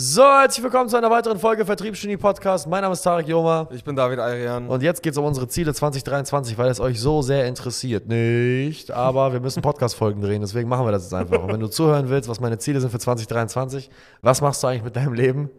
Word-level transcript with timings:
So, 0.00 0.22
herzlich 0.22 0.62
willkommen 0.62 0.88
zu 0.88 0.96
einer 0.96 1.10
weiteren 1.10 1.40
Folge 1.40 1.66
Vertriebsgenie 1.66 2.16
Podcast. 2.16 2.68
Mein 2.68 2.82
Name 2.82 2.92
ist 2.92 3.02
Tarek 3.02 3.26
Joma. 3.26 3.66
Ich 3.72 3.82
bin 3.82 3.96
David 3.96 4.20
Ayrian. 4.20 4.68
Und 4.68 4.80
jetzt 4.80 5.02
geht 5.02 5.10
es 5.10 5.18
um 5.18 5.24
unsere 5.24 5.48
Ziele 5.48 5.74
2023, 5.74 6.56
weil 6.56 6.70
es 6.70 6.78
euch 6.78 7.00
so 7.00 7.20
sehr 7.20 7.48
interessiert. 7.48 8.06
Nicht, 8.06 8.92
aber 8.92 9.32
wir 9.32 9.40
müssen 9.40 9.60
Podcast-Folgen 9.60 10.22
drehen, 10.22 10.40
deswegen 10.40 10.68
machen 10.68 10.86
wir 10.86 10.92
das 10.92 11.02
jetzt 11.02 11.14
einfach. 11.14 11.42
Und 11.42 11.52
wenn 11.52 11.58
du 11.58 11.66
zuhören 11.66 12.10
willst, 12.10 12.28
was 12.28 12.38
meine 12.38 12.58
Ziele 12.58 12.80
sind 12.80 12.90
für 12.90 13.00
2023, 13.00 13.90
was 14.22 14.40
machst 14.40 14.62
du 14.62 14.68
eigentlich 14.68 14.84
mit 14.84 14.94
deinem 14.94 15.14
Leben? 15.14 15.50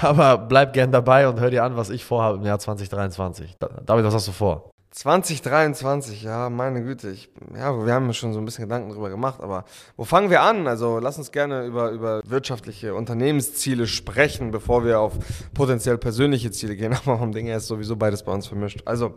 Aber 0.00 0.38
bleib 0.38 0.74
gern 0.74 0.92
dabei 0.92 1.28
und 1.28 1.40
hör 1.40 1.50
dir 1.50 1.64
an, 1.64 1.76
was 1.76 1.90
ich 1.90 2.04
vorhabe 2.04 2.38
im 2.38 2.44
Jahr 2.44 2.60
2023. 2.60 3.56
David, 3.84 4.04
was 4.04 4.14
hast 4.14 4.28
du 4.28 4.32
vor? 4.32 4.70
2023, 4.92 6.22
ja, 6.22 6.50
meine 6.50 6.82
Güte. 6.82 7.08
Ich, 7.10 7.30
ja, 7.56 7.86
wir 7.86 7.94
haben 7.94 8.12
schon 8.12 8.34
so 8.34 8.38
ein 8.38 8.44
bisschen 8.44 8.64
Gedanken 8.64 8.90
darüber 8.90 9.08
gemacht, 9.08 9.40
aber 9.40 9.64
wo 9.96 10.04
fangen 10.04 10.28
wir 10.28 10.42
an? 10.42 10.66
Also 10.66 10.98
lass 10.98 11.16
uns 11.16 11.32
gerne 11.32 11.64
über, 11.64 11.90
über 11.90 12.20
wirtschaftliche 12.26 12.94
Unternehmensziele 12.94 13.86
sprechen, 13.86 14.50
bevor 14.50 14.84
wir 14.84 15.00
auf 15.00 15.14
potenziell 15.54 15.96
persönliche 15.96 16.50
Ziele 16.50 16.76
gehen. 16.76 16.92
Aber 17.06 17.18
vom 17.18 17.32
Ding 17.32 17.46
her 17.46 17.56
ist 17.56 17.68
sowieso 17.68 17.96
beides 17.96 18.22
bei 18.22 18.32
uns 18.32 18.46
vermischt. 18.46 18.82
Also, 18.84 19.14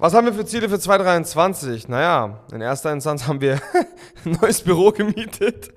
was 0.00 0.14
haben 0.14 0.26
wir 0.26 0.32
für 0.32 0.46
Ziele 0.46 0.68
für 0.68 0.78
2023? 0.78 1.88
Naja, 1.88 2.38
in 2.52 2.60
erster 2.60 2.92
Instanz 2.92 3.26
haben 3.26 3.40
wir 3.40 3.54
ein 4.24 4.38
neues 4.40 4.60
Büro 4.60 4.92
gemietet. 4.92 5.72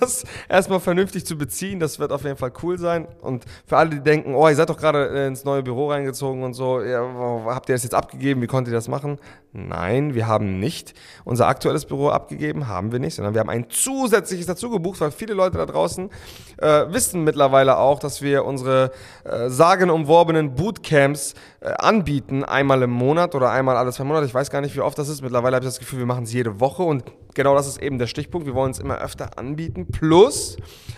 Das 0.00 0.24
erstmal 0.48 0.80
vernünftig 0.80 1.26
zu 1.26 1.36
beziehen, 1.36 1.78
das 1.78 1.98
wird 1.98 2.10
auf 2.10 2.24
jeden 2.24 2.38
Fall 2.38 2.52
cool 2.62 2.78
sein. 2.78 3.06
Und 3.20 3.44
für 3.66 3.76
alle, 3.76 3.90
die 3.90 4.00
denken, 4.00 4.34
oh, 4.34 4.48
ihr 4.48 4.56
seid 4.56 4.70
doch 4.70 4.78
gerade 4.78 5.26
ins 5.26 5.44
neue 5.44 5.62
Büro 5.62 5.90
reingezogen 5.90 6.42
und 6.42 6.54
so, 6.54 6.80
ja, 6.80 7.00
habt 7.46 7.68
ihr 7.68 7.74
das 7.74 7.82
jetzt 7.82 7.94
abgegeben? 7.94 8.40
Wie 8.40 8.46
konntet 8.46 8.72
ihr 8.72 8.78
das 8.78 8.88
machen? 8.88 9.18
Nein, 9.56 10.14
wir 10.14 10.26
haben 10.26 10.60
nicht 10.60 10.92
unser 11.24 11.48
aktuelles 11.48 11.86
Büro 11.86 12.10
abgegeben, 12.10 12.68
haben 12.68 12.92
wir 12.92 12.98
nicht, 12.98 13.14
sondern 13.14 13.32
wir 13.32 13.40
haben 13.40 13.48
ein 13.48 13.70
zusätzliches 13.70 14.44
dazu 14.44 14.68
gebucht, 14.68 15.00
weil 15.00 15.10
viele 15.10 15.32
Leute 15.32 15.56
da 15.56 15.64
draußen 15.64 16.10
äh, 16.58 16.84
wissen 16.88 17.24
mittlerweile 17.24 17.78
auch, 17.78 17.98
dass 17.98 18.20
wir 18.20 18.44
unsere 18.44 18.90
äh, 19.24 19.48
sagenumworbenen 19.48 20.54
Bootcamps 20.54 21.32
äh, 21.60 21.70
anbieten, 21.70 22.44
einmal 22.44 22.82
im 22.82 22.90
Monat 22.90 23.34
oder 23.34 23.50
einmal 23.50 23.78
alle 23.78 23.92
zwei 23.92 24.04
Monate. 24.04 24.26
Ich 24.26 24.34
weiß 24.34 24.50
gar 24.50 24.60
nicht, 24.60 24.76
wie 24.76 24.80
oft 24.80 24.98
das 24.98 25.08
ist. 25.08 25.22
Mittlerweile 25.22 25.56
habe 25.56 25.64
ich 25.64 25.70
das 25.70 25.78
Gefühl, 25.78 26.00
wir 26.00 26.06
machen 26.06 26.24
es 26.24 26.34
jede 26.34 26.60
Woche 26.60 26.82
und 26.82 27.04
genau 27.36 27.54
das 27.54 27.68
ist 27.68 27.80
eben 27.80 27.98
der 27.98 28.08
Stichpunkt. 28.08 28.46
Wir 28.46 28.54
wollen 28.54 28.72
es 28.72 28.80
immer 28.80 28.98
öfter 28.98 29.38
anbieten. 29.38 29.86
Plus, 29.92 30.56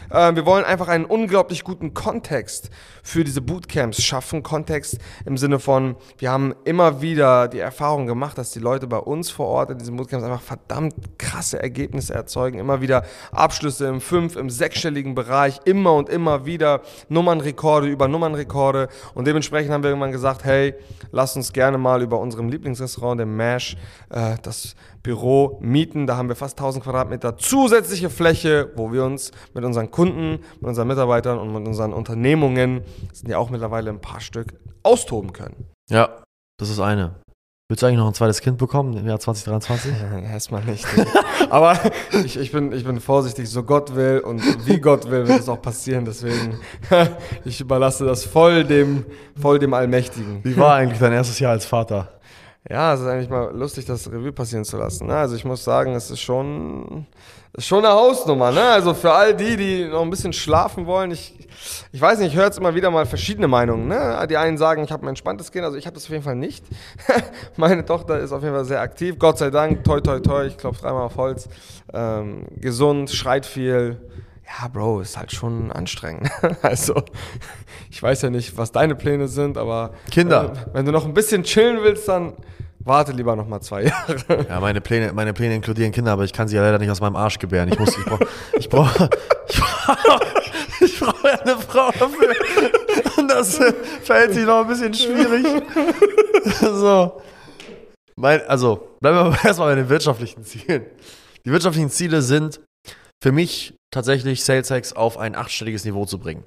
äh, 0.08 0.34
wir 0.34 0.46
wollen 0.46 0.64
einfach 0.64 0.88
einen 0.88 1.04
unglaublich 1.04 1.64
guten 1.64 1.92
Kontext 1.92 2.70
für 3.02 3.24
diese 3.24 3.42
Bootcamps 3.42 4.02
schaffen. 4.02 4.42
Kontext 4.42 4.98
im 5.26 5.36
Sinne 5.36 5.58
von, 5.58 5.96
wir 6.16 6.30
haben 6.30 6.54
immer 6.64 7.02
wieder 7.02 7.48
die 7.48 7.58
Erfahrung 7.58 8.06
gemacht, 8.06 8.38
dass 8.38 8.52
die 8.52 8.60
Leute 8.60 8.86
bei 8.86 8.96
uns 8.96 9.30
vor 9.30 9.46
Ort 9.46 9.70
in 9.70 9.78
diesen 9.78 9.96
Bootcamps 9.96 10.24
einfach 10.24 10.40
verdammt 10.40 10.94
krasse 11.18 11.60
Ergebnisse 11.60 12.14
erzeugen. 12.14 12.58
Immer 12.58 12.80
wieder 12.80 13.04
Abschlüsse 13.32 13.86
im 13.88 14.00
fünf-, 14.00 14.36
im 14.36 14.48
sechsstelligen 14.48 15.14
Bereich. 15.14 15.60
Immer 15.64 15.94
und 15.94 16.08
immer 16.08 16.46
wieder 16.46 16.80
Nummernrekorde 17.08 17.88
über 17.88 18.08
Nummernrekorde. 18.08 18.88
Und 19.14 19.26
dementsprechend 19.26 19.72
haben 19.72 19.82
wir 19.82 19.90
irgendwann 19.90 20.12
gesagt, 20.12 20.44
hey, 20.44 20.74
lass 21.10 21.36
uns 21.36 21.52
gerne 21.52 21.78
mal 21.78 22.00
über 22.00 22.20
unserem 22.20 22.48
Lieblingsrestaurant, 22.48 23.20
dem 23.20 23.36
MASH, 23.36 23.76
äh, 24.10 24.36
das 24.42 24.76
Büro 25.08 25.56
mieten. 25.62 26.06
Da 26.06 26.18
haben 26.18 26.28
wir 26.28 26.36
fast 26.36 26.58
1000 26.58 26.84
Quadratmeter 26.84 27.38
zusätzliche 27.38 28.10
Fläche, 28.10 28.70
wo 28.76 28.92
wir 28.92 29.04
uns 29.04 29.32
mit 29.54 29.64
unseren 29.64 29.90
Kunden, 29.90 30.40
mit 30.60 30.64
unseren 30.68 30.86
Mitarbeitern 30.86 31.38
und 31.38 31.50
mit 31.50 31.66
unseren 31.66 31.94
Unternehmungen, 31.94 32.82
das 33.08 33.20
sind 33.20 33.30
ja 33.30 33.38
auch 33.38 33.48
mittlerweile 33.48 33.88
ein 33.88 34.02
paar 34.02 34.20
Stück, 34.20 34.60
austoben 34.82 35.32
können. 35.32 35.64
Ja, 35.88 36.10
das 36.58 36.68
ist 36.68 36.78
eine. 36.78 37.14
Willst 37.70 37.82
du 37.82 37.86
eigentlich 37.86 37.98
noch 37.98 38.08
ein 38.08 38.14
zweites 38.14 38.42
Kind 38.42 38.58
bekommen 38.58 38.98
im 38.98 39.06
Jahr 39.06 39.18
2023? 39.18 39.92
Erstmal 40.30 40.62
nicht. 40.64 40.84
Aber 41.50 41.78
ich, 42.12 42.38
ich, 42.38 42.52
bin, 42.52 42.72
ich 42.72 42.84
bin 42.84 43.00
vorsichtig, 43.00 43.48
so 43.48 43.62
Gott 43.62 43.94
will 43.94 44.18
und 44.18 44.42
wie 44.66 44.78
Gott 44.78 45.10
will, 45.10 45.26
wird 45.26 45.40
es 45.40 45.48
auch 45.48 45.62
passieren. 45.62 46.04
Deswegen, 46.04 46.58
ich 47.46 47.62
überlasse 47.62 48.04
das 48.04 48.26
voll 48.26 48.64
dem, 48.64 49.06
voll 49.40 49.58
dem 49.58 49.72
Allmächtigen. 49.72 50.44
Wie 50.44 50.56
war 50.58 50.74
eigentlich 50.74 50.98
dein 50.98 51.14
erstes 51.14 51.38
Jahr 51.38 51.52
als 51.52 51.64
Vater? 51.64 52.17
Ja, 52.68 52.92
es 52.92 53.00
ist 53.00 53.06
eigentlich 53.06 53.30
mal 53.30 53.54
lustig, 53.56 53.86
das 53.86 54.10
Revue 54.10 54.32
passieren 54.32 54.64
zu 54.64 54.76
lassen. 54.76 55.06
Ne? 55.06 55.16
Also 55.16 55.36
ich 55.36 55.44
muss 55.44 55.64
sagen, 55.64 55.94
es 55.94 56.10
ist 56.10 56.20
schon, 56.20 57.06
schon 57.56 57.84
eine 57.84 57.94
Hausnummer. 57.94 58.50
Ne? 58.50 58.62
Also 58.62 58.92
für 58.94 59.12
all 59.12 59.34
die, 59.34 59.56
die 59.56 59.84
noch 59.84 60.02
ein 60.02 60.10
bisschen 60.10 60.32
schlafen 60.32 60.84
wollen, 60.84 61.10
ich, 61.10 61.48
ich 61.92 62.00
weiß 62.00 62.18
nicht, 62.18 62.32
ich 62.32 62.36
höre 62.36 62.44
jetzt 62.44 62.58
immer 62.58 62.74
wieder 62.74 62.90
mal 62.90 63.06
verschiedene 63.06 63.48
Meinungen. 63.48 63.88
Ne? 63.88 64.26
Die 64.28 64.36
einen 64.36 64.58
sagen, 64.58 64.84
ich 64.84 64.92
habe 64.92 65.06
ein 65.06 65.08
entspanntes 65.08 65.50
Kind, 65.50 65.64
also 65.64 65.78
ich 65.78 65.86
habe 65.86 65.94
das 65.94 66.04
auf 66.04 66.10
jeden 66.10 66.24
Fall 66.24 66.36
nicht. 66.36 66.64
Meine 67.56 67.84
Tochter 67.86 68.18
ist 68.18 68.32
auf 68.32 68.42
jeden 68.42 68.54
Fall 68.54 68.66
sehr 68.66 68.80
aktiv, 68.80 69.18
Gott 69.18 69.38
sei 69.38 69.50
Dank, 69.50 69.84
toi 69.84 70.00
toi 70.00 70.20
toi, 70.20 70.44
ich 70.44 70.58
klopfe 70.58 70.82
dreimal 70.82 71.04
auf 71.04 71.16
Holz. 71.16 71.48
Ähm, 71.94 72.46
gesund, 72.56 73.10
schreit 73.10 73.46
viel. 73.46 73.96
Ja, 74.48 74.68
Bro, 74.68 75.00
ist 75.00 75.16
halt 75.18 75.30
schon 75.30 75.70
anstrengend. 75.70 76.30
also, 76.62 77.02
ich 77.90 78.02
weiß 78.02 78.22
ja 78.22 78.30
nicht, 78.30 78.56
was 78.56 78.72
deine 78.72 78.94
Pläne 78.94 79.28
sind, 79.28 79.58
aber 79.58 79.92
Kinder. 80.10 80.52
Wenn, 80.66 80.74
wenn 80.74 80.86
du 80.86 80.92
noch 80.92 81.04
ein 81.04 81.12
bisschen 81.12 81.42
chillen 81.42 81.82
willst, 81.82 82.08
dann 82.08 82.32
warte 82.80 83.12
lieber 83.12 83.36
noch 83.36 83.46
mal 83.46 83.60
zwei 83.60 83.82
Jahre. 83.84 84.46
Ja, 84.48 84.60
meine 84.60 84.80
Pläne, 84.80 85.12
meine 85.12 85.34
Pläne 85.34 85.54
inkludieren 85.54 85.92
Kinder, 85.92 86.12
aber 86.12 86.24
ich 86.24 86.32
kann 86.32 86.48
sie 86.48 86.56
ja 86.56 86.62
leider 86.62 86.78
nicht 86.78 86.90
aus 86.90 87.00
meinem 87.00 87.16
Arsch 87.16 87.38
gebären. 87.38 87.68
Ich 87.70 87.78
muss, 87.78 87.96
ich 87.96 88.04
brauche, 88.04 88.26
ich 88.58 88.68
brauche, 88.68 89.10
ich 89.48 89.58
brauche, 89.60 90.20
ich 90.80 91.00
brauche 91.00 91.28
ja 91.28 91.38
eine 91.40 91.56
Frau 91.58 91.90
dafür. 91.90 92.34
Und 93.18 93.28
das 93.28 93.60
äh, 93.60 93.72
verhält 94.02 94.32
sich 94.32 94.46
noch 94.46 94.62
ein 94.62 94.66
bisschen 94.66 94.94
schwierig. 94.94 95.46
so. 96.60 97.20
Mein, 98.16 98.40
also, 98.48 98.96
bleiben 99.00 99.30
wir 99.30 99.44
erstmal 99.44 99.68
bei 99.68 99.74
den 99.76 99.88
wirtschaftlichen 99.88 100.42
Zielen. 100.42 100.86
Die 101.44 101.52
wirtschaftlichen 101.52 101.90
Ziele 101.90 102.22
sind 102.22 102.60
für 103.22 103.32
mich 103.32 103.74
tatsächlich 103.92 104.44
SalesX 104.44 104.92
auf 104.92 105.18
ein 105.18 105.34
achtstelliges 105.34 105.84
Niveau 105.84 106.04
zu 106.04 106.18
bringen. 106.18 106.44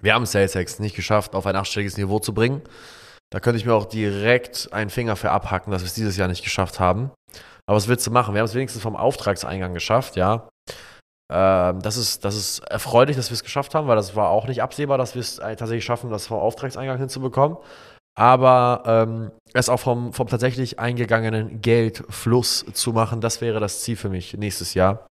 Wir 0.00 0.14
haben 0.14 0.26
SalesX 0.26 0.78
nicht 0.78 0.96
geschafft, 0.96 1.34
auf 1.34 1.46
ein 1.46 1.56
achtstelliges 1.56 1.96
Niveau 1.96 2.18
zu 2.18 2.32
bringen. 2.32 2.62
Da 3.32 3.40
könnte 3.40 3.58
ich 3.58 3.66
mir 3.66 3.74
auch 3.74 3.86
direkt 3.86 4.72
einen 4.72 4.90
Finger 4.90 5.16
für 5.16 5.30
abhacken, 5.30 5.70
dass 5.70 5.82
wir 5.82 5.86
es 5.86 5.94
dieses 5.94 6.16
Jahr 6.16 6.28
nicht 6.28 6.42
geschafft 6.42 6.80
haben. 6.80 7.10
Aber 7.66 7.76
was 7.76 7.86
willst 7.86 8.06
du 8.06 8.10
machen? 8.10 8.34
Wir 8.34 8.40
haben 8.40 8.46
es 8.46 8.54
wenigstens 8.54 8.82
vom 8.82 8.96
Auftragseingang 8.96 9.74
geschafft, 9.74 10.16
ja. 10.16 10.48
Ähm, 11.32 11.80
das, 11.82 11.96
ist, 11.96 12.24
das 12.24 12.34
ist 12.34 12.58
erfreulich, 12.60 13.16
dass 13.16 13.30
wir 13.30 13.34
es 13.34 13.44
geschafft 13.44 13.74
haben, 13.74 13.86
weil 13.86 13.96
das 13.96 14.16
war 14.16 14.30
auch 14.30 14.48
nicht 14.48 14.62
absehbar, 14.62 14.98
dass 14.98 15.14
wir 15.14 15.20
es 15.20 15.36
tatsächlich 15.36 15.84
schaffen, 15.84 16.10
das 16.10 16.26
vom 16.26 16.38
Auftragseingang 16.38 16.98
hinzubekommen. 16.98 17.58
Aber 18.18 18.82
ähm, 18.86 19.30
es 19.54 19.68
auch 19.68 19.78
vom, 19.78 20.12
vom 20.12 20.26
tatsächlich 20.26 20.80
eingegangenen 20.80 21.62
Geldfluss 21.62 22.64
zu 22.72 22.92
machen, 22.92 23.20
das 23.20 23.40
wäre 23.40 23.60
das 23.60 23.82
Ziel 23.82 23.96
für 23.96 24.08
mich 24.08 24.34
nächstes 24.34 24.74
Jahr 24.74 25.06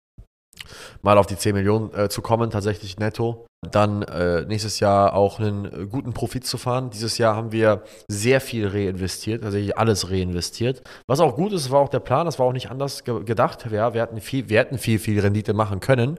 mal 1.03 1.19
auf 1.19 1.27
die 1.27 1.37
10 1.37 1.55
Millionen 1.55 1.95
äh, 1.95 2.09
zu 2.09 2.23
kommen, 2.23 2.51
tatsächlich 2.51 2.99
netto. 2.99 3.47
Dann 3.71 4.03
äh, 4.03 4.43
nächstes 4.43 4.81
Jahr 4.81 5.15
auch 5.15 5.39
einen 5.39 5.65
äh, 5.65 5.87
guten 5.87 6.13
Profit 6.13 6.47
zu 6.47 6.59
fahren. 6.59 6.91
Dieses 6.91 7.19
Jahr 7.19 7.37
haben 7.37 7.53
wir 7.53 7.83
sehr 8.09 8.41
viel 8.41 8.69
reinvestiert, 8.69 9.43
tatsächlich 9.43 9.77
alles 9.79 10.11
reinvestiert. 10.11 10.83
Was 11.07 11.21
auch 11.21 11.35
gut 11.37 11.53
ist, 11.53 11.71
war 11.71 11.81
auch 11.81 11.89
der 11.89 12.01
Plan, 12.01 12.27
das 12.27 12.39
war 12.39 12.47
auch 12.47 12.53
nicht 12.53 12.71
anders 12.71 13.05
ge 13.05 13.25
gedacht. 13.25 13.67
Ja, 13.71 13.95
wir, 13.95 14.03
hatten 14.03 14.21
viel, 14.21 14.49
wir 14.49 14.59
hätten 14.59 14.79
viel, 14.79 14.99
viel 14.99 15.21
Rendite 15.21 15.55
machen 15.55 15.81
können. 15.81 16.19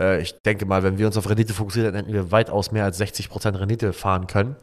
Äh, 0.00 0.22
ich 0.22 0.34
denke 0.42 0.66
mal, 0.66 0.82
wenn 0.82 0.98
wir 0.98 1.06
uns 1.06 1.16
auf 1.16 1.28
Rendite 1.28 1.52
fokussieren, 1.52 1.94
hätten 1.94 2.12
wir 2.12 2.32
weitaus 2.32 2.72
mehr 2.72 2.84
als 2.84 3.00
60% 3.00 3.58
Rendite 3.58 3.92
fahren 3.92 4.26
können. 4.26 4.56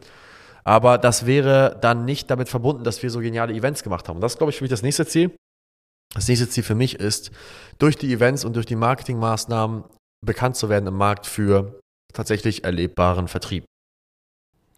Aber 0.63 0.97
das 0.97 1.25
wäre 1.25 1.77
dann 1.81 2.05
nicht 2.05 2.31
damit 2.31 2.49
verbunden, 2.49 2.83
dass 2.83 3.03
wir 3.03 3.09
so 3.09 3.19
geniale 3.19 3.53
Events 3.53 3.83
gemacht 3.83 4.07
haben. 4.07 4.21
das 4.21 4.33
ist, 4.33 4.37
glaube 4.37 4.51
ich, 4.51 4.57
für 4.57 4.63
mich 4.63 4.71
das 4.71 4.81
nächste 4.81 5.05
Ziel. 5.05 5.31
Das 6.13 6.27
nächste 6.27 6.49
Ziel 6.49 6.63
für 6.63 6.75
mich 6.75 6.99
ist, 6.99 7.31
durch 7.79 7.97
die 7.97 8.13
Events 8.13 8.45
und 8.45 8.55
durch 8.55 8.65
die 8.65 8.75
Marketingmaßnahmen 8.75 9.83
bekannt 10.25 10.55
zu 10.55 10.69
werden 10.69 10.87
im 10.87 10.95
Markt 10.95 11.25
für 11.25 11.79
tatsächlich 12.13 12.63
erlebbaren 12.63 13.27
Vertrieb. 13.27 13.65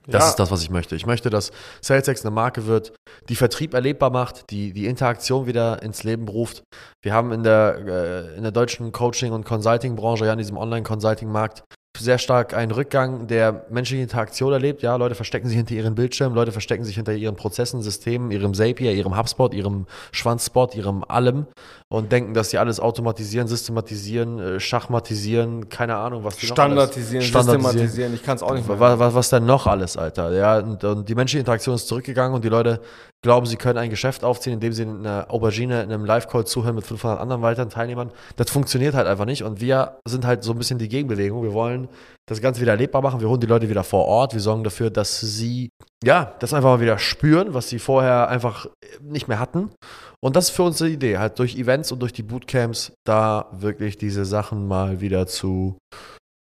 Das 0.07 0.23
ja. 0.23 0.29
ist 0.29 0.35
das, 0.35 0.51
was 0.51 0.61
ich 0.61 0.69
möchte. 0.69 0.95
Ich 0.95 1.05
möchte, 1.05 1.29
dass 1.29 1.51
SalesX 1.81 2.23
eine 2.23 2.33
Marke 2.33 2.67
wird, 2.67 2.93
die 3.27 3.35
Vertrieb 3.35 3.73
erlebbar 3.73 4.11
macht, 4.11 4.51
die 4.51 4.71
die 4.71 4.85
Interaktion 4.85 5.47
wieder 5.47 5.81
ins 5.81 6.03
Leben 6.03 6.27
ruft. 6.27 6.63
Wir 7.03 7.13
haben 7.13 7.31
in 7.31 7.43
der, 7.43 7.77
äh, 7.87 8.37
in 8.37 8.43
der 8.43 8.51
deutschen 8.51 8.91
Coaching- 8.91 9.31
und 9.31 9.45
Consulting-Branche, 9.45 10.25
ja, 10.25 10.33
in 10.33 10.37
diesem 10.37 10.57
Online-Consulting-Markt, 10.57 11.63
sehr 11.97 12.17
stark 12.17 12.53
einen 12.53 12.71
Rückgang 12.71 13.27
der 13.27 13.65
menschlichen 13.69 14.03
Interaktion 14.03 14.53
erlebt. 14.53 14.81
Ja, 14.81 14.95
Leute 14.95 15.15
verstecken 15.15 15.47
sich 15.47 15.57
hinter 15.57 15.73
ihren 15.73 15.95
Bildschirmen, 15.95 16.35
Leute 16.35 16.51
verstecken 16.51 16.83
sich 16.83 16.95
hinter 16.95 17.13
ihren 17.13 17.35
Prozessen, 17.35 17.81
Systemen, 17.81 18.31
ihrem 18.31 18.53
Zapier, 18.53 18.93
ihrem 18.93 19.17
HubSpot, 19.17 19.53
ihrem 19.53 19.87
Schwanzspot, 20.11 20.75
ihrem 20.75 21.03
allem 21.03 21.47
und 21.87 22.11
denken, 22.11 22.33
dass 22.33 22.49
sie 22.49 22.57
alles 22.57 22.79
automatisieren, 22.79 23.47
systematisieren, 23.47 24.39
äh, 24.39 24.59
schachmatisieren, 24.59 25.69
keine 25.69 25.95
Ahnung, 25.95 26.23
was 26.23 26.37
die 26.37 26.47
standardisieren, 26.47 27.25
noch 27.25 27.35
alles, 27.35 27.45
standardisieren, 27.45 27.63
systematisieren. 27.63 28.13
Ich 28.13 28.23
kann 28.23 28.35
es 28.37 28.43
auch 28.43 28.53
nicht 28.53 28.67
mehr. 28.67 28.79
Was, 28.79 28.99
was, 28.99 29.13
was 29.13 29.29
denn 29.29 29.45
noch 29.45 29.67
alles, 29.67 29.97
Alter? 29.97 30.31
Ja, 30.33 30.59
und, 30.59 30.83
und 30.83 31.07
die 31.07 31.15
menschliche 31.15 31.39
Interaktion 31.39 31.75
ist 31.75 31.87
zurückgegangen 31.87 32.33
und 32.33 32.43
die 32.43 32.49
Leute 32.49 32.81
glauben, 33.25 33.45
sie 33.45 33.57
können 33.57 33.77
ein 33.77 33.89
Geschäft 33.89 34.23
aufziehen, 34.23 34.53
indem 34.53 34.71
sie 34.71 34.83
in 34.83 34.99
einer 35.05 35.25
Aubergine 35.29 35.83
in 35.83 35.91
einem 35.91 36.05
Live-Call 36.05 36.45
zuhören 36.45 36.75
mit 36.75 36.85
500 36.85 37.19
anderen 37.19 37.41
weiteren 37.41 37.69
Teilnehmern. 37.69 38.11
Das 38.37 38.49
funktioniert 38.49 38.93
halt 38.93 39.07
einfach 39.07 39.25
nicht 39.25 39.43
und 39.43 39.59
wir 39.59 39.97
sind 40.07 40.25
halt 40.25 40.43
so 40.43 40.53
ein 40.53 40.57
bisschen 40.57 40.79
die 40.79 40.87
Gegenbewegung. 40.87 41.43
Wir 41.43 41.53
wollen 41.53 41.89
das 42.27 42.39
Ganze 42.39 42.61
wieder 42.61 42.71
erlebbar 42.71 43.01
machen. 43.01 43.19
Wir 43.19 43.27
holen 43.27 43.41
die 43.41 43.47
Leute 43.47 43.69
wieder 43.69 43.83
vor 43.83 44.05
Ort. 44.05 44.33
Wir 44.33 44.39
sorgen 44.39 44.63
dafür, 44.63 44.89
dass 44.89 45.19
sie, 45.19 45.69
ja, 46.03 46.35
das 46.39 46.53
einfach 46.53 46.69
mal 46.69 46.79
wieder 46.79 46.97
spüren, 46.97 47.53
was 47.53 47.67
sie 47.67 47.79
vorher 47.79 48.29
einfach 48.29 48.67
nicht 49.01 49.27
mehr 49.27 49.39
hatten. 49.39 49.71
Und 50.21 50.35
das 50.35 50.49
ist 50.49 50.55
für 50.55 50.63
uns 50.63 50.77
die 50.77 50.85
Idee, 50.85 51.17
halt 51.17 51.37
durch 51.39 51.57
Events 51.57 51.91
und 51.91 51.99
durch 51.99 52.13
die 52.13 52.23
Bootcamps 52.23 52.93
da 53.05 53.49
wirklich 53.51 53.97
diese 53.97 54.23
Sachen 54.23 54.67
mal 54.67 55.01
wieder 55.01 55.27
zu 55.27 55.77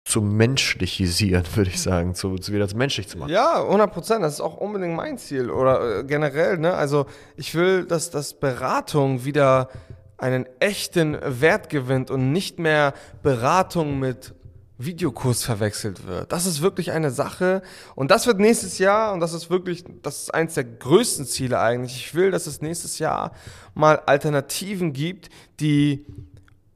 zu 0.06 0.23
menschlichisieren, 0.23 1.44
würde 1.55 1.70
ich 1.70 1.82
sagen, 1.82 2.14
zu, 2.14 2.37
zu 2.37 2.53
wieder 2.53 2.69
menschlich 2.76 3.08
zu 3.08 3.19
machen. 3.19 3.31
Ja, 3.31 3.62
100 3.62 3.93
Prozent. 3.93 4.23
Das 4.23 4.35
ist 4.35 4.41
auch 4.41 4.56
unbedingt 4.56 4.94
mein 4.94 5.19
Ziel. 5.19 5.50
Oder 5.50 5.99
äh, 5.99 6.05
generell, 6.05 6.58
ne? 6.58 6.75
Also, 6.75 7.06
ich 7.37 7.55
will, 7.56 7.85
dass, 7.85 8.11
dass 8.11 8.35
Beratung 8.35 9.25
wieder 9.25 9.69
einen 10.17 10.47
echten 10.61 11.19
Wert 11.20 11.69
gewinnt 11.70 12.12
und 12.12 12.31
nicht 12.31 12.61
mehr 12.61 12.94
Beratung 13.23 13.99
mit 13.99 14.32
Videokurs 14.79 15.43
verwechselt 15.43 16.06
wird. 16.06 16.31
Das 16.32 16.47
ist 16.47 16.62
wirklich 16.62 16.93
eine 16.93 17.11
Sache 17.11 17.62
und 17.94 18.11
das 18.11 18.26
wird 18.26 18.38
nächstes 18.38 18.79
Jahr 18.79 19.12
und 19.12 19.20
das 19.20 19.32
ist 19.32 19.50
wirklich, 19.50 19.85
das 20.02 20.23
ist 20.23 20.35
eins 20.35 20.55
der 20.55 20.64
größten 20.64 21.26
Ziele 21.26 21.59
eigentlich. 21.59 21.97
Ich 21.97 22.14
will, 22.14 22.31
dass 22.31 22.47
es 22.47 22.61
nächstes 22.61 22.99
Jahr 22.99 23.32
mal 23.75 24.02
Alternativen 24.06 24.93
gibt, 24.93 25.31
die 25.61 26.06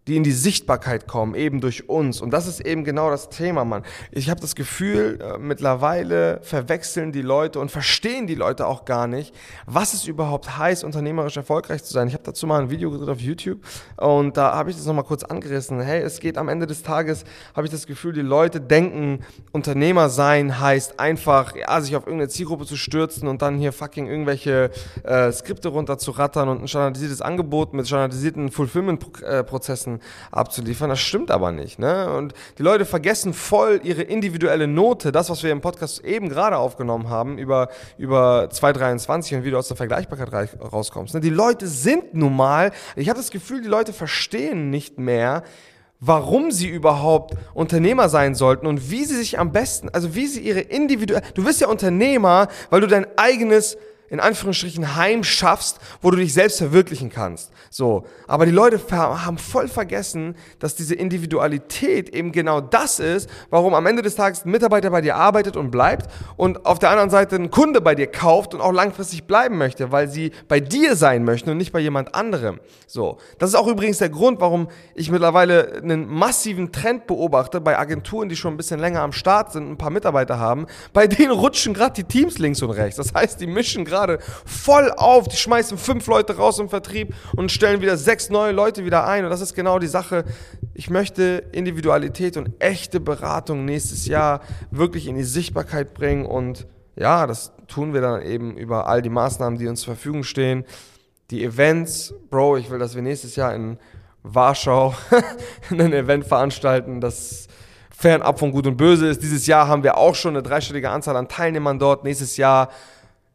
die 0.09 0.17
in 0.17 0.25
die 0.25 0.33
Sichtbarkeit 0.33 1.07
kommen, 1.07 1.35
eben 1.35 1.61
durch 1.61 1.89
uns. 1.89 2.23
Und 2.23 2.31
das 2.31 2.47
ist 2.47 2.61
eben 2.61 2.85
genau 2.85 3.11
das 3.11 3.29
Thema, 3.29 3.65
Mann. 3.65 3.83
Ich 4.11 4.31
habe 4.31 4.41
das 4.41 4.55
Gefühl, 4.55 5.19
äh, 5.21 5.39
mittlerweile 5.39 6.41
verwechseln 6.43 7.13
die 7.13 7.21
Leute 7.21 7.61
und 7.61 7.71
verstehen 7.71 8.27
die 8.27 8.35
Leute 8.35 8.67
auch 8.67 8.87
gar 8.87 9.07
nicht, 9.07 9.35
was 9.67 9.93
es 9.93 10.07
überhaupt 10.07 10.57
heißt, 10.57 10.85
unternehmerisch 10.85 11.37
erfolgreich 11.37 11.85
zu 11.85 11.93
sein. 11.93 12.09
Ich 12.09 12.15
habe 12.15 12.25
dazu 12.25 12.47
mal 12.47 12.61
ein 12.63 12.71
Video 12.71 12.91
gedreht 12.91 13.11
auf 13.11 13.21
YouTube 13.21 13.61
und 13.99 14.37
da 14.39 14.55
habe 14.55 14.71
ich 14.71 14.77
das 14.77 14.87
nochmal 14.87 15.05
kurz 15.05 15.23
angerissen. 15.23 15.81
Hey, 15.81 16.01
es 16.01 16.19
geht 16.19 16.39
am 16.39 16.49
Ende 16.49 16.67
des 16.67 16.83
Tages, 16.83 17.25
habe 17.55 17.67
ich 17.67 17.71
das 17.71 17.87
Gefühl, 17.87 18.15
die 18.15 18.23
Leute 18.23 18.61
denken, 18.61 19.21
Unternehmer 19.53 20.09
sein 20.09 20.61
heißt 20.61 20.99
einfach, 20.99 21.55
ja, 21.55 21.81
sich 21.81 21.95
auf 21.95 22.07
irgendeine 22.07 22.31
Zielgruppe 22.31 22.65
zu 22.65 22.77
stürzen 22.77 23.29
und 23.29 23.43
dann 23.43 23.59
hier 23.59 23.73
fucking 23.73 24.07
irgendwelche 24.07 24.71
äh, 25.05 25.31
Skripte 25.31 25.69
runterzurattern 25.69 26.49
und 26.49 26.63
ein 26.63 26.69
standardisiertes 26.69 27.21
Angebot 27.21 27.75
mit 27.75 27.87
standardisierten 27.87 28.51
Fulfillment-Prozessen 28.51 29.90
abzuliefern. 30.31 30.91
Das 30.91 31.01
stimmt 31.01 31.31
aber 31.31 31.51
nicht. 31.51 31.79
Ne? 31.79 32.13
Und 32.15 32.35
die 32.59 32.63
Leute 32.63 32.85
vergessen 32.85 33.35
voll 33.35 33.81
ihre 33.83 34.03
individuelle 34.03 34.69
Note, 34.69 35.11
das, 35.11 35.31
was 35.31 35.43
wir 35.43 35.51
im 35.51 35.61
Podcast 35.61 36.05
eben 36.05 36.29
gerade 36.29 36.57
aufgenommen 36.57 37.09
haben, 37.09 37.39
über, 37.39 37.69
über 37.99 38.49
223 38.51 39.39
und 39.39 39.45
wie 39.45 39.51
du 39.51 39.59
aus 39.59 39.69
der 39.69 39.77
Vergleichbarkeit 39.77 40.51
rauskommst. 40.61 41.15
Ne? 41.15 41.21
Die 41.21 41.31
Leute 41.31 41.67
sind 41.67 42.15
nun 42.15 42.37
mal, 42.37 42.71
ich 42.95 43.09
habe 43.09 43.19
das 43.19 43.31
Gefühl, 43.31 43.63
die 43.63 43.69
Leute 43.69 43.93
verstehen 43.93 44.71
nicht 44.71 44.99
mehr, 44.99 45.43
warum 46.01 46.51
sie 46.51 46.69
überhaupt 46.69 47.35
Unternehmer 47.55 48.09
sein 48.09 48.35
sollten 48.35 48.67
und 48.67 48.91
wie 48.91 49.05
sie 49.05 49.17
sich 49.17 49.39
am 49.39 49.53
besten, 49.53 49.91
also 49.91 50.15
wie 50.15 50.27
sie 50.27 50.41
ihre 50.41 50.61
individuelle, 50.61 51.23
du 51.35 51.45
bist 51.45 51.61
ja 51.61 51.69
Unternehmer, 51.69 52.49
weil 52.71 52.81
du 52.81 52.87
dein 52.87 53.07
eigenes 53.17 53.77
in 54.11 54.19
Anführungsstrichen 54.19 54.97
Heim 54.97 55.23
schaffst, 55.23 55.79
wo 56.03 56.11
du 56.11 56.17
dich 56.17 56.35
selbst 56.35 56.59
verwirklichen 56.59 57.11
kannst. 57.11 57.53
So. 57.71 58.05
Aber 58.27 58.45
die 58.45 58.53
Leute 58.53 58.81
haben 58.91 59.39
voll 59.39 59.69
vergessen, 59.69 60.35
dass 60.59 60.75
diese 60.75 60.97
Individualität 60.97 62.09
eben 62.11 62.33
genau 62.33 62.61
das 62.61 62.99
ist, 62.99 63.31
warum 63.51 63.73
am 63.73 63.87
Ende 63.87 64.03
des 64.03 64.17
Tages 64.17 64.45
ein 64.45 64.51
Mitarbeiter 64.51 64.91
bei 64.91 65.01
dir 65.01 65.15
arbeitet 65.15 65.57
und 65.57 65.71
bleibt 65.71 66.11
und 66.37 66.67
auf 66.67 66.81
der 66.81 66.91
anderen 66.91 67.11
Seite 67.11 67.37
ein 67.37 67.53
Kunde 67.53 67.81
bei 67.81 67.95
dir 67.95 68.09
kauft 68.09 68.53
und 68.53 68.61
auch 68.61 68.73
langfristig 68.73 69.25
bleiben 69.25 69.57
möchte, 69.59 69.93
weil 69.93 70.09
sie 70.09 70.33
bei 70.49 70.59
dir 70.59 70.97
sein 70.97 71.25
möchten 71.25 71.51
und 71.51 71.57
nicht 71.57 71.73
bei 71.73 71.81
jemand 71.81 72.15
anderem. 72.15 72.59
So. 72.89 73.19
Das 73.39 73.51
ist 73.51 73.55
auch 73.55 73.69
übrigens 73.69 73.99
der 73.99 74.09
Grund, 74.09 74.41
warum 74.41 74.69
ich 74.97 75.13
mittlerweile 75.13 75.81
einen 75.81 76.09
massiven 76.09 76.73
Trend 76.73 77.07
beobachte 77.07 77.61
bei 77.61 77.79
Agenturen, 77.79 78.29
die 78.29 78.35
schon 78.35 78.55
ein 78.55 78.57
bisschen 78.57 78.81
länger 78.81 79.03
am 79.03 79.13
Start 79.13 79.53
sind, 79.53 79.71
ein 79.71 79.79
paar 79.79 79.91
Mitarbeiter 79.91 80.41
haben. 80.41 80.67
Bei 80.93 81.07
denen 81.07 81.31
rutschen 81.31 81.75
gerade 81.75 81.95
die 81.95 82.05
Teams 82.05 82.39
links 82.39 82.61
und 82.61 82.71
rechts. 82.71 82.97
Das 82.97 83.15
heißt, 83.15 83.41
die 83.41 83.47
mischen 83.47 83.85
gerade 83.85 84.00
gerade 84.01 84.19
voll 84.45 84.91
auf. 84.97 85.29
Die 85.29 85.37
schmeißen 85.37 85.79
fünf 85.79 86.07
Leute 86.07 86.37
raus 86.37 86.59
im 86.59 86.69
Vertrieb 86.69 87.15
und 87.37 87.53
stellen 87.53 87.81
wieder 87.81 87.97
sechs 87.97 88.31
neue 88.31 88.53
Leute 88.53 88.85
wieder 88.85 89.07
ein. 89.07 89.25
Und 89.25 89.31
das 89.31 89.41
ist 89.41 89.55
genau 89.55 89.79
die 89.79 89.87
Sache. 89.87 90.25
Ich 90.75 90.91
möchte 90.91 91.45
Individualität 91.53 92.37
und 92.37 92.53
echte 92.59 93.01
Beratung 93.01 93.65
nächstes 93.65 94.07
Jahr 94.07 94.41
wirklich 94.71 95.07
in 95.07 95.17
die 95.17 95.25
Sichtbarkeit 95.25 95.95
bringen. 95.95 96.25
Und 96.25 96.67
ja, 96.97 97.27
das 97.27 97.53
tun 97.69 97.93
wir 97.93 98.01
dann 98.01 98.23
eben 98.23 98.57
über 98.57 98.87
all 98.87 99.03
die 99.03 99.11
Maßnahmen, 99.11 99.59
die 99.59 99.69
uns 99.69 99.83
zur 99.83 99.95
Verfügung 99.95 100.25
stehen. 100.25 100.65
Die 101.31 101.45
Events, 101.45 102.15
Bro, 102.31 102.57
ich 102.57 102.71
will, 102.71 102.79
dass 102.79 102.95
wir 102.95 103.03
nächstes 103.03 103.37
Jahr 103.37 103.55
in 103.55 103.79
Warschau 104.23 104.95
ein 105.71 105.93
Event 105.93 106.27
veranstalten, 106.27 107.01
das 107.01 107.47
fernab 107.91 108.39
von 108.39 108.51
Gut 108.51 108.67
und 108.67 108.77
Böse 108.77 109.09
ist. 109.09 109.23
Dieses 109.23 109.47
Jahr 109.47 109.69
haben 109.69 109.83
wir 109.83 109.97
auch 109.97 110.15
schon 110.15 110.35
eine 110.35 110.43
dreistellige 110.43 110.91
Anzahl 110.91 111.17
an 111.17 111.29
Teilnehmern 111.29 111.79
dort. 111.79 112.03
Nächstes 112.03 112.37
Jahr 112.37 112.71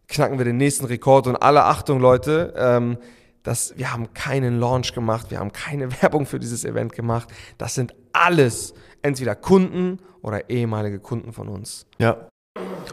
knacken 0.07 0.37
wir 0.37 0.45
den 0.45 0.57
nächsten 0.57 0.85
Rekord 0.85 1.27
und 1.27 1.35
alle 1.35 1.63
Achtung, 1.63 1.99
Leute, 1.99 2.53
ähm, 2.57 2.97
das, 3.43 3.77
wir 3.77 3.93
haben 3.93 4.13
keinen 4.13 4.59
Launch 4.59 4.93
gemacht, 4.93 5.29
wir 5.29 5.39
haben 5.39 5.51
keine 5.51 5.91
Werbung 6.01 6.25
für 6.25 6.39
dieses 6.39 6.65
Event 6.65 6.93
gemacht. 6.93 7.29
Das 7.57 7.75
sind 7.75 7.93
alles 8.11 8.73
entweder 9.01 9.35
Kunden 9.35 9.99
oder 10.21 10.49
ehemalige 10.49 10.99
Kunden 10.99 11.31
von 11.31 11.47
uns. 11.47 11.85
Ja. 11.99 12.27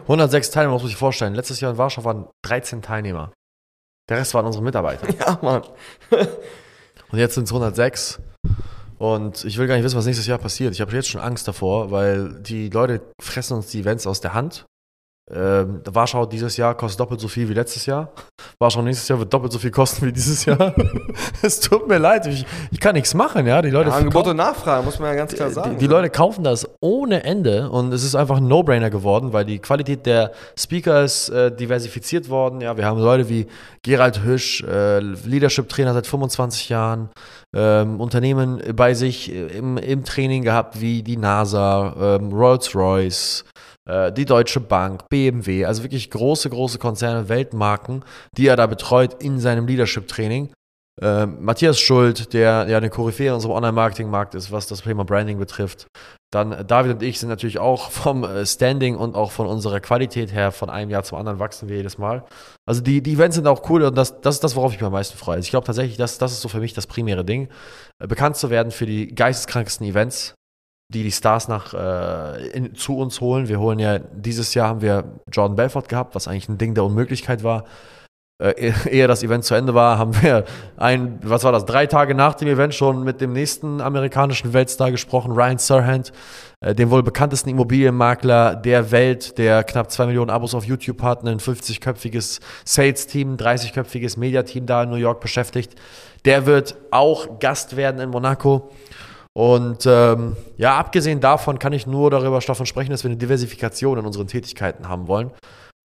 106 0.01 0.51
Teilnehmer, 0.51 0.73
muss 0.73 0.83
man 0.83 0.89
sich 0.89 0.97
vorstellen. 0.97 1.33
Letztes 1.33 1.59
Jahr 1.59 1.71
in 1.71 1.77
Warschau 1.77 2.03
waren 2.03 2.27
13 2.43 2.81
Teilnehmer. 2.81 3.31
Der 4.09 4.17
Rest 4.17 4.33
waren 4.33 4.45
unsere 4.45 4.63
Mitarbeiter. 4.63 5.07
Ja, 5.19 5.39
Mann. 5.41 5.63
und 7.11 7.19
jetzt 7.19 7.35
sind 7.35 7.45
es 7.45 7.51
106. 7.51 8.19
Und 8.97 9.43
ich 9.45 9.57
will 9.57 9.67
gar 9.67 9.75
nicht 9.75 9.83
wissen, 9.83 9.97
was 9.97 10.05
nächstes 10.05 10.27
Jahr 10.27 10.37
passiert. 10.37 10.73
Ich 10.73 10.81
habe 10.81 10.91
jetzt 10.91 11.09
schon 11.09 11.21
Angst 11.21 11.47
davor, 11.47 11.91
weil 11.91 12.41
die 12.41 12.69
Leute 12.69 13.01
fressen 13.19 13.55
uns 13.57 13.67
die 13.67 13.79
Events 13.79 14.05
aus 14.05 14.21
der 14.21 14.33
Hand. 14.33 14.65
Ähm, 15.31 15.81
Warschau 15.85 16.25
dieses 16.25 16.57
Jahr 16.57 16.75
kostet 16.75 16.99
doppelt 16.99 17.21
so 17.21 17.29
viel 17.29 17.47
wie 17.47 17.53
letztes 17.53 17.85
Jahr. 17.85 18.11
Warschau 18.59 18.81
nächstes 18.81 19.07
Jahr 19.07 19.19
wird 19.19 19.33
doppelt 19.33 19.53
so 19.53 19.59
viel 19.59 19.71
kosten 19.71 20.05
wie 20.05 20.11
dieses 20.11 20.43
Jahr. 20.43 20.75
es 21.41 21.61
tut 21.61 21.87
mir 21.87 21.97
leid, 21.97 22.27
ich, 22.27 22.45
ich 22.71 22.79
kann 22.81 22.93
nichts 22.93 23.13
machen, 23.13 23.47
ja. 23.47 23.61
Die 23.61 23.69
Leute 23.69 23.89
ja, 23.89 23.95
Angebot 23.95 24.27
und 24.27 24.35
Nachfrage, 24.35 24.83
muss 24.83 24.99
man 24.99 25.11
ja 25.11 25.15
ganz 25.15 25.33
klar 25.33 25.49
sagen. 25.49 25.71
Die, 25.71 25.77
die, 25.77 25.87
Leute 25.87 26.09
kaufen 26.09 26.43
das 26.43 26.67
ohne 26.81 27.23
Ende 27.23 27.69
und 27.69 27.93
es 27.93 28.03
ist 28.03 28.15
einfach 28.15 28.35
ein 28.35 28.49
No-Brainer 28.49 28.89
geworden, 28.89 29.31
weil 29.31 29.45
die 29.45 29.59
Qualität 29.59 30.05
der 30.05 30.33
Speaker 30.59 31.03
ist 31.03 31.29
äh, 31.29 31.55
diversifiziert 31.55 32.27
worden. 32.27 32.59
Ja, 32.59 32.75
wir 32.75 32.85
haben 32.85 32.99
Leute 32.99 33.29
wie 33.29 33.47
Gerald 33.81 34.25
Hüsch, 34.25 34.61
äh, 34.63 34.99
Leadership-Trainer 34.99 35.93
seit 35.93 36.05
25 36.05 36.67
Jahren, 36.67 37.09
ähm, 37.55 38.01
Unternehmen 38.01 38.61
bei 38.75 38.93
sich 38.93 39.33
im, 39.33 39.77
im 39.77 40.03
Training 40.03 40.43
gehabt 40.43 40.81
wie 40.81 41.01
die 41.01 41.15
NASA, 41.15 42.17
ähm, 42.19 42.33
Rolls-Royce, 42.33 43.45
äh, 43.47 43.52
die 43.85 44.25
Deutsche 44.25 44.61
Bank, 44.61 45.09
BMW, 45.09 45.65
also 45.65 45.83
wirklich 45.83 46.09
große, 46.09 46.49
große 46.49 46.79
Konzerne, 46.79 47.27
Weltmarken, 47.27 48.05
die 48.37 48.47
er 48.47 48.55
da 48.55 48.65
betreut 48.65 49.21
in 49.21 49.39
seinem 49.39 49.67
Leadership-Training. 49.67 50.53
Äh, 51.01 51.25
Matthias 51.25 51.79
Schuld, 51.79 52.33
der 52.33 52.67
ja 52.69 52.77
eine 52.77 52.89
Koryphäe 52.89 53.29
in 53.29 53.33
unserem 53.33 53.55
Online-Marketing-Markt 53.55 54.35
ist, 54.35 54.51
was 54.51 54.67
das 54.67 54.81
Thema 54.81 55.03
Branding 55.03 55.39
betrifft. 55.39 55.87
Dann 56.31 56.67
David 56.67 56.93
und 56.93 57.03
ich 57.03 57.19
sind 57.19 57.29
natürlich 57.29 57.57
auch 57.57 57.89
vom 57.89 58.23
äh, 58.23 58.45
Standing 58.45 58.95
und 58.95 59.15
auch 59.15 59.31
von 59.31 59.47
unserer 59.47 59.79
Qualität 59.79 60.31
her 60.31 60.51
von 60.51 60.69
einem 60.69 60.91
Jahr 60.91 61.03
zum 61.03 61.17
anderen 61.17 61.39
wachsen 61.39 61.67
wir 61.67 61.77
jedes 61.77 61.97
Mal. 61.97 62.23
Also 62.67 62.81
die, 62.81 63.01
die 63.01 63.13
Events 63.13 63.35
sind 63.35 63.47
auch 63.47 63.67
cool 63.69 63.83
und 63.83 63.97
das, 63.97 64.21
das 64.21 64.35
ist 64.35 64.43
das, 64.43 64.55
worauf 64.55 64.71
ich 64.71 64.79
mich 64.79 64.85
am 64.85 64.93
meisten 64.93 65.17
freue. 65.17 65.37
Also 65.37 65.45
ich 65.45 65.51
glaube 65.51 65.65
tatsächlich, 65.65 65.97
das, 65.97 66.19
das 66.19 66.31
ist 66.31 66.41
so 66.41 66.49
für 66.49 66.59
mich 66.59 66.73
das 66.73 66.85
primäre 66.85 67.25
Ding, 67.25 67.49
äh, 67.99 68.07
bekannt 68.07 68.37
zu 68.37 68.51
werden 68.51 68.71
für 68.71 68.85
die 68.85 69.07
geisteskrankesten 69.07 69.87
Events, 69.87 70.35
die 70.93 71.03
die 71.03 71.11
Stars 71.11 71.47
nach, 71.47 71.73
äh, 71.73 72.47
in, 72.49 72.75
zu 72.75 72.97
uns 72.97 73.21
holen. 73.21 73.47
Wir 73.47 73.59
holen 73.59 73.79
ja, 73.79 73.99
dieses 73.99 74.53
Jahr 74.53 74.69
haben 74.69 74.81
wir 74.81 75.03
Jordan 75.31 75.55
Belfort 75.55 75.89
gehabt, 75.89 76.15
was 76.15 76.27
eigentlich 76.27 76.49
ein 76.49 76.57
Ding 76.57 76.75
der 76.75 76.83
Unmöglichkeit 76.83 77.43
war. 77.43 77.65
Äh, 78.43 78.73
ehe 78.89 79.07
das 79.07 79.23
Event 79.23 79.45
zu 79.45 79.55
Ende 79.55 79.73
war, 79.73 79.97
haben 79.97 80.21
wir 80.21 80.45
ein, 80.75 81.19
was 81.23 81.43
war 81.43 81.51
das, 81.51 81.65
drei 81.65 81.85
Tage 81.85 82.15
nach 82.15 82.33
dem 82.33 82.47
Event 82.47 82.73
schon 82.73 83.03
mit 83.03 83.21
dem 83.21 83.31
nächsten 83.31 83.79
amerikanischen 83.79 84.53
Weltstar 84.53 84.91
gesprochen, 84.91 85.31
Ryan 85.31 85.59
Serhant, 85.59 86.11
äh, 86.59 86.73
dem 86.73 86.89
wohl 86.89 87.03
bekanntesten 87.03 87.49
Immobilienmakler 87.49 88.55
der 88.55 88.91
Welt, 88.91 89.37
der 89.37 89.63
knapp 89.63 89.91
zwei 89.91 90.07
Millionen 90.07 90.29
Abos 90.29 90.55
auf 90.55 90.65
YouTube 90.65 91.01
hat, 91.03 91.23
ein 91.23 91.39
50-köpfiges 91.39 92.41
Sales-Team, 92.65 93.37
30-köpfiges 93.37 94.19
Media-Team 94.19 94.65
da 94.65 94.83
in 94.83 94.89
New 94.89 94.95
York 94.95 95.21
beschäftigt. 95.21 95.75
Der 96.25 96.45
wird 96.45 96.75
auch 96.89 97.39
Gast 97.39 97.77
werden 97.77 98.01
in 98.01 98.09
Monaco. 98.09 98.71
Und 99.35 99.85
ähm, 99.87 100.35
ja, 100.57 100.77
abgesehen 100.77 101.19
davon 101.19 101.57
kann 101.57 101.73
ich 101.73 101.87
nur 101.87 102.11
darüber 102.11 102.39
davon 102.39 102.65
sprechen, 102.65 102.91
dass 102.91 103.03
wir 103.03 103.09
eine 103.09 103.17
Diversifikation 103.17 103.97
in 103.97 104.05
unseren 104.05 104.27
Tätigkeiten 104.27 104.87
haben 104.87 105.07
wollen. 105.07 105.31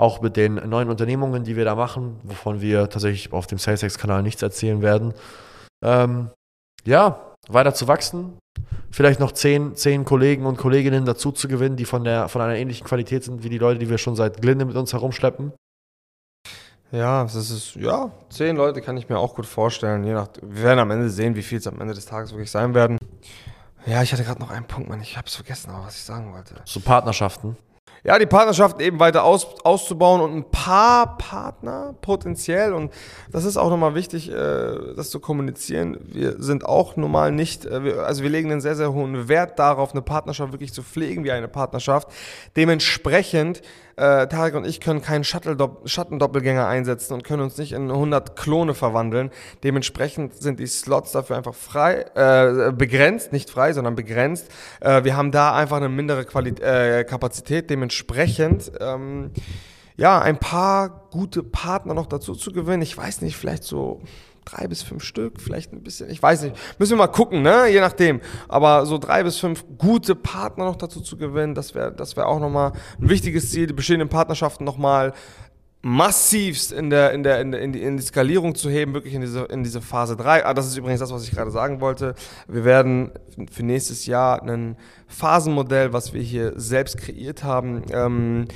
Auch 0.01 0.21
mit 0.21 0.37
den 0.37 0.55
neuen 0.69 0.91
Unternehmungen, 0.91 1.45
die 1.45 1.57
wir 1.57 1.65
da 1.65 1.75
machen, 1.75 2.21
wovon 2.23 2.61
wir 2.61 2.89
tatsächlich 2.91 3.33
auf 3.33 3.47
dem 3.47 3.59
SalesX-Kanal 3.59 4.23
nichts 4.23 4.43
erzählen 4.43 4.83
werden. 4.83 5.15
Ähm, 5.85 6.31
ja, 6.85 7.35
weiter 7.49 7.75
zu 7.75 7.89
wachsen. 7.89 8.39
Vielleicht 8.91 9.19
noch 9.19 9.33
zehn, 9.33 9.75
zehn 9.77 10.05
Kollegen 10.05 10.47
und 10.47 10.57
Kolleginnen 10.57 11.05
dazu 11.05 11.33
zu 11.33 11.49
gewinnen, 11.49 11.77
die 11.77 11.85
von, 11.85 12.05
der, 12.05 12.29
von 12.29 12.43
einer 12.43 12.57
ähnlichen 12.57 12.87
Qualität 12.87 13.25
sind 13.25 13.43
wie 13.43 13.49
die 13.49 13.59
Leute, 13.59 13.79
die 13.79 13.89
wir 13.89 13.99
schon 13.99 14.15
seit 14.15 14.41
Glinde 14.41 14.67
mit 14.67 14.77
uns 14.77 14.93
herumschleppen. 14.93 15.53
Ja, 16.91 17.23
das 17.25 17.35
ist, 17.35 17.75
ja, 17.75 18.11
zehn 18.31 18.57
Leute 18.57 18.81
kann 18.81 18.97
ich 18.97 19.09
mir 19.09 19.19
auch 19.19 19.35
gut 19.35 19.47
vorstellen. 19.47 20.05
Je 20.05 20.15
nach, 20.15 20.29
wir 20.41 20.63
werden 20.63 20.79
am 20.79 20.91
Ende 20.91 21.11
sehen, 21.11 21.35
wie 21.35 21.43
viel 21.43 21.59
es 21.59 21.67
am 21.67 21.81
Ende 21.81 21.95
des 21.95 22.07
Tages 22.07 22.33
wirklich 22.33 22.51
sein 22.51 22.75
werden. 22.75 22.98
Ja, 23.89 24.03
ich 24.03 24.13
hatte 24.13 24.23
gerade 24.23 24.41
noch 24.41 24.51
einen 24.51 24.67
Punkt, 24.67 24.91
Mann. 24.91 25.01
Ich 25.01 25.17
habe 25.17 25.27
es 25.27 25.35
vergessen, 25.35 25.71
aber 25.71 25.87
was 25.87 25.97
ich 25.97 26.03
sagen 26.03 26.31
wollte. 26.35 26.57
So 26.67 26.79
Partnerschaften. 26.81 27.57
ja, 28.05 28.19
die 28.19 28.27
Partnerschaft 28.27 28.83
eben 28.83 29.01
weiter 29.01 29.25
aus, 29.25 29.47
auszubauen 29.65 30.21
und 30.21 30.37
ein 30.37 30.51
paar 30.51 31.17
Partner 31.17 31.95
potenziell, 32.03 32.75
und 32.75 32.93
das 33.33 33.45
ist 33.45 33.57
auch 33.57 33.71
nochmal 33.71 33.95
wichtig, 33.95 34.31
äh, 34.31 34.35
das 34.95 35.09
zu 35.09 35.21
kommunizieren. 35.21 35.97
Wir 36.03 36.35
sind 36.39 36.67
auch 36.67 36.97
normal 36.97 37.33
nicht, 37.33 37.65
äh, 37.65 37.83
wir, 37.83 38.03
also 38.05 38.23
wir 38.23 38.29
legen 38.29 38.53
einen 38.53 38.61
sehr, 38.61 38.77
sehr 38.77 38.93
hohen 38.93 39.27
Wert 39.29 39.59
darauf, 39.59 39.93
eine 39.93 40.03
Partnerschaft 40.03 40.53
wirklich 40.53 40.75
zu 40.75 40.83
pflegen 40.83 41.25
wie 41.25 41.33
eine 41.33 41.49
Partnerschaft. 41.49 42.09
Dementsprechend, 42.57 43.63
äh, 43.99 44.29
Tarek 44.29 44.55
und 44.55 44.65
ich 44.65 44.81
können 44.81 45.03
keinen 45.03 45.25
Schattendoppelgänger 45.25 46.67
einsetzen 46.67 47.15
und 47.15 47.25
können 47.25 47.43
uns 47.43 47.59
nicht 47.59 47.73
in 47.73 47.91
100 47.91 48.37
Klone 48.37 48.75
verwandeln. 48.75 49.31
Dementsprechend 49.65 50.35
sind 50.35 50.61
die 50.61 50.67
Slots 50.67 51.13
dafür 51.13 51.37
einfach 51.37 51.55
frei, 51.55 52.07
äh, 52.15 52.73
begrenzt, 52.73 53.33
nicht 53.33 53.51
frei, 53.51 53.73
sondern 53.73 53.97
begrenzt. 53.97 54.49
Äh, 54.81 55.03
wir 55.05 55.17
haben 55.17 55.33
da 55.33 55.55
einfach 55.55 55.79
eine 55.79 55.89
mindere 55.89 56.25
Qualität, 56.25 56.65
äh, 56.65 57.05
Kapazität. 57.05 57.71
Dementsprechend, 57.71 58.71
ähm, 58.81 59.33
ja, 59.97 60.21
ein 60.21 60.39
paar 60.39 61.09
gute 61.11 61.43
Partner 61.43 61.93
noch 61.93 62.07
dazu 62.07 62.35
zu 62.35 62.53
gewinnen. 62.53 62.83
Ich 62.83 62.97
weiß 62.97 63.23
nicht, 63.23 63.37
vielleicht 63.37 63.65
so 63.65 64.01
drei 64.51 64.67
bis 64.67 64.83
fünf 64.83 65.03
Stück, 65.03 65.41
vielleicht 65.41 65.73
ein 65.73 65.83
bisschen, 65.83 66.11
ich 66.11 66.23
weiß 66.23 66.43
nicht. 66.43 66.57
Müssen 66.79 66.93
wir 66.93 66.99
mal 66.99 67.09
gucken, 67.09 67.43
ne? 67.43 67.69
Je 67.69 67.81
nachdem. 67.81 68.21
Aber 68.49 68.87
so 68.87 68.99
drei 68.99 69.23
bis 69.23 69.39
fünf 69.39 69.65
gute 69.77 70.15
Partner 70.15 70.65
noch 70.65 70.77
dazu 70.77 71.01
zu 71.01 71.17
gewinnen, 71.17 71.55
das 71.55 71.75
wäre 71.75 71.93
das 71.93 72.17
wäre 72.17 72.27
auch 72.27 72.41
nochmal 72.41 72.73
ein 73.01 73.09
wichtiges 73.09 73.51
Ziel, 73.51 73.67
die 73.67 73.75
bestehenden 73.75 74.09
Partnerschaften 74.09 74.65
nochmal 74.65 75.13
massivst 75.81 76.73
in 76.73 76.91
der, 76.91 77.13
in 77.13 77.23
der, 77.23 77.41
in, 77.41 77.53
der, 77.53 77.61
in, 77.61 77.73
die, 77.73 77.83
in 77.83 77.97
die 77.97 78.03
Skalierung 78.03 78.55
zu 78.55 78.69
heben, 78.69 78.95
wirklich 78.95 79.15
in 79.15 79.21
diese, 79.21 79.45
in 79.45 79.63
diese 79.63 79.81
Phase 79.81 80.17
3. 80.17 80.45
Ah, 80.45 80.53
das 80.53 80.67
ist 80.67 80.77
übrigens 80.77 81.01
das, 81.01 81.13
was 81.13 81.23
ich 81.23 81.31
gerade 81.31 81.53
sagen 81.53 81.81
wollte. 81.81 82.15
Wir 82.49 82.65
werden 82.65 83.13
für 83.53 83.63
nächstes 83.63 84.07
Jahr 84.07 84.43
ein 84.43 84.77
Phasenmodell, 85.07 85.93
was 85.93 86.13
wir 86.13 86.23
hier 86.23 86.53
selbst 86.57 86.99
kreiert 86.99 87.45
haben, 87.45 87.83
ähm, 87.93 88.47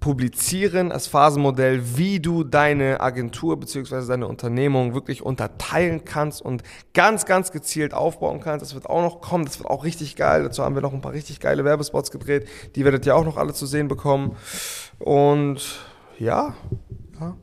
publizieren 0.00 0.92
als 0.92 1.06
Phasenmodell, 1.06 1.96
wie 1.96 2.20
du 2.20 2.44
deine 2.44 3.00
Agentur 3.00 3.58
bzw. 3.58 4.06
deine 4.06 4.28
Unternehmung 4.28 4.94
wirklich 4.94 5.22
unterteilen 5.22 6.04
kannst 6.04 6.40
und 6.42 6.62
ganz, 6.94 7.26
ganz 7.26 7.52
gezielt 7.52 7.94
aufbauen 7.94 8.40
kannst. 8.40 8.64
Das 8.64 8.74
wird 8.74 8.86
auch 8.86 9.02
noch 9.02 9.20
kommen, 9.20 9.44
das 9.44 9.58
wird 9.58 9.68
auch 9.68 9.84
richtig 9.84 10.16
geil. 10.16 10.44
Dazu 10.44 10.62
haben 10.62 10.74
wir 10.74 10.82
noch 10.82 10.92
ein 10.92 11.00
paar 11.00 11.12
richtig 11.12 11.40
geile 11.40 11.64
Werbespots 11.64 12.10
gedreht. 12.10 12.48
Die 12.76 12.84
werdet 12.84 13.06
ihr 13.06 13.16
auch 13.16 13.24
noch 13.24 13.36
alle 13.36 13.52
zu 13.52 13.66
sehen 13.66 13.88
bekommen. 13.88 14.36
Und 14.98 15.80
ja, 16.18 16.54
ja. 17.20 17.36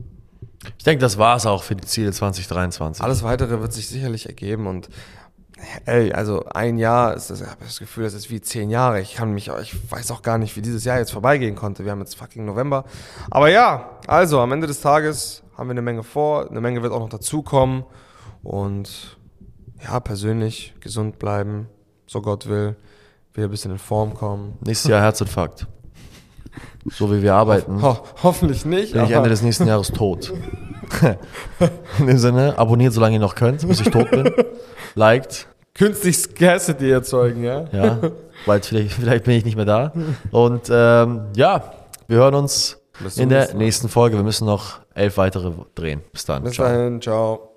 Ich 0.78 0.84
denke, 0.84 1.00
das 1.00 1.18
war 1.18 1.36
es 1.36 1.46
auch 1.46 1.62
für 1.62 1.76
die 1.76 1.86
Ziele 1.86 2.12
2023. 2.12 3.02
Alles 3.04 3.22
weitere 3.22 3.60
wird 3.60 3.72
sich 3.72 3.88
sicherlich 3.88 4.26
ergeben 4.26 4.66
und 4.66 4.88
ey, 5.86 6.12
also 6.12 6.44
ein 6.52 6.78
Jahr 6.78 7.14
ist 7.14 7.30
das, 7.30 7.40
ich 7.40 7.46
habe 7.46 7.64
das 7.64 7.78
Gefühl, 7.78 8.04
das 8.04 8.14
ist 8.14 8.30
wie 8.30 8.40
zehn 8.40 8.70
Jahre. 8.70 9.00
Ich 9.00 9.14
kann 9.14 9.32
mich, 9.32 9.48
ich 9.48 9.90
weiß 9.90 10.10
auch 10.10 10.22
gar 10.22 10.38
nicht, 10.38 10.56
wie 10.56 10.62
dieses 10.62 10.84
Jahr 10.84 10.98
jetzt 10.98 11.12
vorbeigehen 11.12 11.54
konnte. 11.54 11.84
Wir 11.84 11.92
haben 11.92 12.00
jetzt 12.00 12.16
fucking 12.16 12.44
November. 12.44 12.84
Aber 13.30 13.48
ja, 13.48 13.98
also 14.06 14.40
am 14.40 14.52
Ende 14.52 14.66
des 14.66 14.80
Tages 14.80 15.42
haben 15.56 15.68
wir 15.68 15.72
eine 15.72 15.82
Menge 15.82 16.02
vor, 16.02 16.50
eine 16.50 16.60
Menge 16.60 16.82
wird 16.82 16.92
auch 16.92 17.00
noch 17.00 17.08
dazukommen 17.08 17.84
und 18.42 19.16
ja, 19.82 20.00
persönlich 20.00 20.74
gesund 20.80 21.18
bleiben, 21.18 21.68
so 22.06 22.20
Gott 22.20 22.48
will, 22.48 22.76
wieder 23.32 23.48
ein 23.48 23.50
bisschen 23.50 23.72
in 23.72 23.78
Form 23.78 24.14
kommen. 24.14 24.58
Nächstes 24.64 24.90
Jahr 24.90 25.02
Herzinfarkt. 25.02 25.66
So 26.88 27.10
wie 27.12 27.20
wir 27.22 27.34
arbeiten. 27.34 27.82
Ho 27.82 27.98
hoffentlich 28.22 28.64
nicht. 28.64 28.92
Bin 28.92 29.04
ich 29.04 29.10
Ende 29.10 29.28
des 29.28 29.42
nächsten 29.42 29.66
Jahres 29.66 29.88
tot. 29.88 30.32
In 31.98 32.06
dem 32.06 32.18
Sinne, 32.18 32.56
abonniert, 32.58 32.92
solange 32.92 33.16
ihr 33.16 33.20
noch 33.20 33.34
könnt, 33.34 33.66
bis 33.66 33.80
ich 33.80 33.90
tot 33.90 34.10
bin. 34.10 34.32
Liked. 34.96 35.46
Künstlich 35.74 36.16
Scarcity 36.16 36.90
erzeugen, 36.90 37.44
ja? 37.44 37.66
Ja, 37.70 37.98
weil 38.46 38.62
vielleicht, 38.62 38.92
vielleicht 38.94 39.24
bin 39.24 39.34
ich 39.34 39.44
nicht 39.44 39.56
mehr 39.56 39.66
da. 39.66 39.92
Und 40.30 40.70
ähm, 40.70 41.26
ja, 41.36 41.72
wir 42.08 42.16
hören 42.16 42.34
uns 42.34 42.78
in 43.16 43.28
der 43.28 43.54
nächsten 43.54 43.90
Folge. 43.90 44.16
Wir 44.16 44.24
müssen 44.24 44.46
noch 44.46 44.80
elf 44.94 45.18
weitere 45.18 45.52
drehen. 45.74 46.00
Bis 46.12 46.24
dann. 46.24 46.44
Bis 46.44 46.54
ciao. 46.54 46.66
dahin, 46.66 47.02
ciao. 47.02 47.55